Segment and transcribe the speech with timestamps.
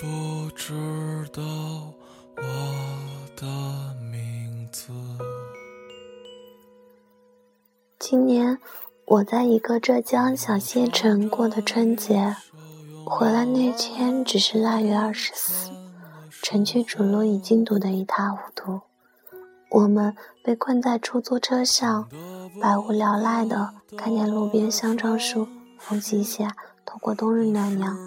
[0.00, 0.72] 不知
[1.32, 1.42] 道
[2.36, 2.42] 我
[3.34, 3.46] 的
[4.12, 4.92] 名字。
[7.98, 8.56] 今年
[9.06, 12.36] 我在一个浙江小县城过的春节，
[13.04, 15.72] 回来那天只是腊月二十四，
[16.42, 18.80] 城区主路已经堵得一塌糊涂。
[19.70, 22.08] 我们被困在出租车上，
[22.60, 26.54] 百无聊赖的看见路边香樟树缝隙下
[26.86, 27.98] 透过冬日暖阳，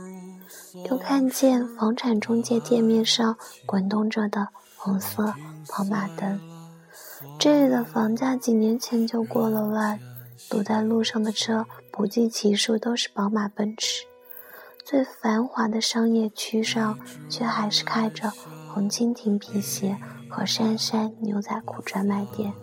[0.89, 5.33] 又看见房产中介店面上滚动着的红色
[5.67, 6.39] 跑马灯。
[7.39, 9.99] 这里的房价几年前就过了万，
[10.49, 14.05] 堵在路上的车不计其数，都是宝马、奔驰。
[14.83, 16.97] 最繁华的商业区上，
[17.29, 18.31] 却还是开着
[18.73, 19.97] 红蜻蜓皮鞋。
[20.33, 22.53] 和杉杉牛仔裤专卖店，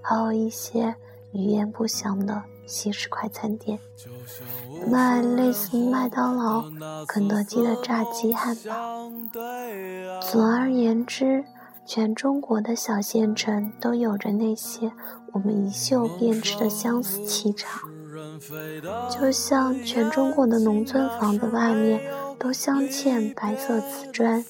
[0.00, 0.96] 还有一些
[1.34, 3.78] 语言不详的西式快餐店，
[4.90, 6.64] 卖类似麦当劳、
[7.06, 9.10] 肯德基的炸鸡汉堡。
[10.20, 11.44] 总而言之，
[11.84, 14.90] 全中国的小县城都有着那些
[15.32, 17.82] 我们一嗅便知的相似气场，
[19.10, 22.00] 就像全中国的农村房子外面
[22.38, 24.44] 都镶嵌白色瓷砖。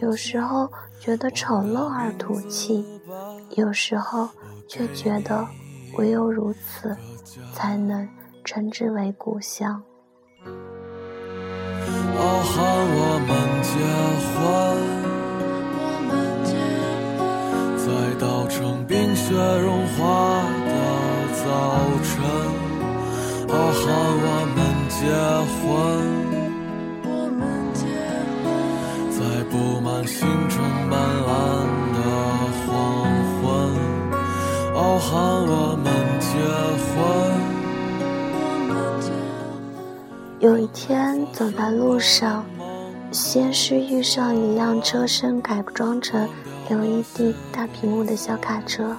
[0.00, 2.84] 有时候觉得丑陋而土气，
[3.50, 4.28] 有时候
[4.68, 5.46] 却觉得
[5.98, 6.96] 唯有如此，
[7.52, 8.08] 才能
[8.44, 9.82] 称之为故乡。
[10.44, 12.54] 傲寒
[12.98, 13.70] 我们结
[14.32, 14.36] 婚，
[17.78, 17.86] 在
[18.18, 20.72] 稻城冰雪融化的
[21.34, 21.44] 早
[22.02, 22.14] 晨。
[23.48, 23.84] 傲寒
[24.22, 24.58] 我们
[24.88, 24.96] 结
[25.56, 25.64] 婚。
[29.16, 29.20] 在
[29.50, 30.54] 布满星辰
[35.58, 35.86] 我们
[36.20, 36.28] 结
[36.84, 36.92] 婚。
[40.38, 42.44] 有一天走在路上，
[43.10, 46.28] 先是遇上一辆车身改装成
[46.68, 48.94] LED 大屏幕的小卡车，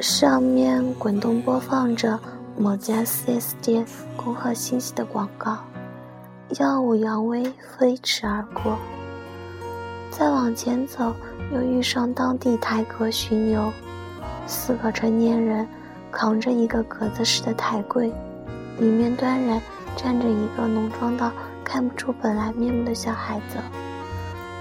[0.00, 2.18] 上面滚动播放着
[2.56, 3.84] 某家 4S 店
[4.16, 5.58] 恭贺新禧的广告，
[6.58, 8.78] 耀武扬威飞驰而过。
[10.10, 11.12] 再往前走，
[11.52, 13.70] 又遇上当地台阁巡游，
[14.48, 15.68] 四个成年人
[16.10, 18.12] 扛着一个格子式的台柜，
[18.78, 19.60] 里面端然
[19.94, 21.30] 站着一个浓妆到
[21.62, 23.58] 看不出本来面目的小孩子。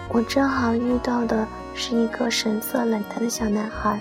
[0.10, 3.98] 我正好遇到的是一个神色冷淡的小男孩。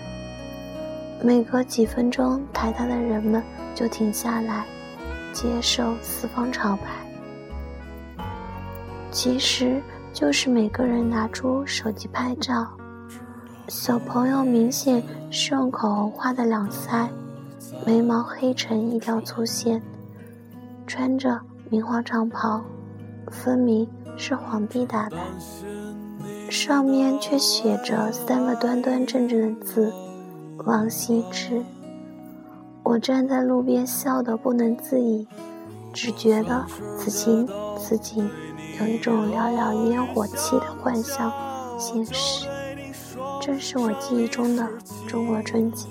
[1.22, 3.42] 每隔几分钟，台大的人们
[3.74, 4.66] 就停下来，
[5.32, 8.24] 接受四方朝拜。
[9.10, 9.80] 其实。
[10.12, 12.66] 就是每个人拿出手机拍照，
[13.68, 17.08] 小朋友明显是用口红画的两腮，
[17.84, 19.82] 眉毛黑成一条粗线，
[20.86, 22.62] 穿着明黄长袍，
[23.28, 25.18] 分明是皇帝打扮，
[26.48, 29.92] 上面却写着三个端端正正的字
[30.64, 31.60] “王羲之”。
[32.84, 35.26] 我站在路边笑得不能自已，
[35.92, 36.64] 只觉得
[36.96, 38.30] 此情此景。
[38.78, 41.32] 有一种寥寥烟火气的幻象
[41.78, 42.46] 现实，
[43.46, 44.68] 正是我记忆中的
[45.06, 45.86] 中国春节。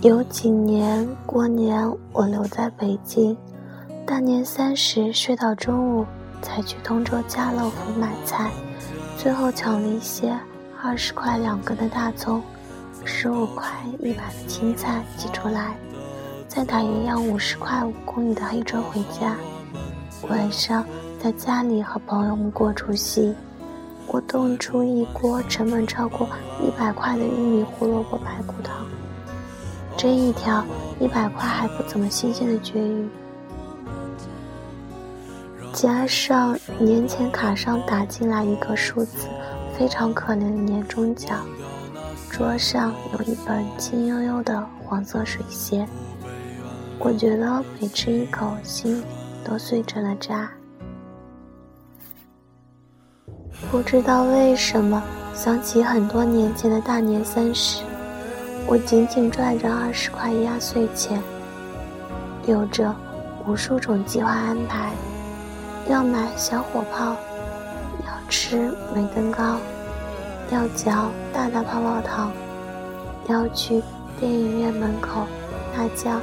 [0.00, 3.36] 有几年过年，我留在北京，
[4.04, 6.04] 大年三十睡到中午，
[6.42, 8.50] 才去通州家乐福买菜，
[9.16, 10.36] 最后抢了一些
[10.82, 12.42] 二十块两个的大葱，
[13.04, 13.70] 十五块
[14.00, 15.76] 一把的青菜挤出来。
[16.48, 19.36] 再打一辆五十块五公里的黑车回家，
[20.28, 20.84] 晚上
[21.22, 23.34] 在家里和朋友们过除夕。
[24.06, 26.26] 我炖出一锅成本超过
[26.60, 28.84] 一百块的玉米胡萝卜排骨汤，
[29.96, 30.64] 这一条
[30.98, 33.08] 一百块还不怎么新鲜的绝育，
[35.72, 39.28] 加上年前卡上打进来一个数字，
[39.78, 41.46] 非常可怜的年终奖。
[42.28, 45.86] 桌上有一本青悠悠的黄色水仙。
[46.98, 49.00] 我觉得每吃一口，心
[49.44, 50.50] 都碎成了渣。
[53.68, 55.02] 不知道为什么，
[55.34, 57.82] 想起很多年前的大年三十，
[58.66, 61.22] 我紧紧拽着二十块压岁钱，
[62.46, 62.94] 有着
[63.46, 64.90] 无数种计划安排：
[65.88, 67.16] 要买小火炮，
[68.06, 69.56] 要吃梅根糕，
[70.50, 72.32] 要嚼大大泡泡糖，
[73.28, 73.82] 要去
[74.18, 75.26] 电影院门口
[75.76, 76.20] 大叫。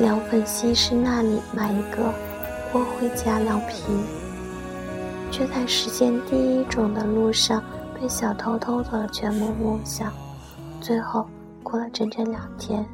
[0.00, 2.12] 凉粉西施那里买一个
[2.72, 3.82] 锅盔加凉皮，
[5.30, 7.62] 却在实现第一种的路上
[7.94, 10.12] 被小偷偷走了全部梦想，
[10.80, 11.26] 最后
[11.62, 12.84] 过了整整两天。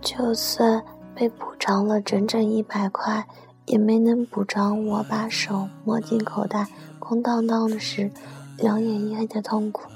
[0.00, 0.82] 就算
[1.14, 3.26] 被补偿了整整一百块，
[3.66, 6.66] 也没能补偿我把手摸进口袋
[6.98, 8.10] 空荡荡的时，
[8.58, 9.90] 两眼一黑的痛苦。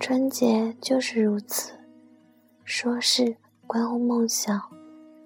[0.00, 1.72] 春节就是如此，
[2.64, 3.36] 说是
[3.66, 4.60] 关乎梦想，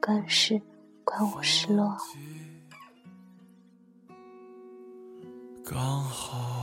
[0.01, 0.61] 更是
[1.05, 1.97] 关乎失落。
[5.73, 6.62] 刚好。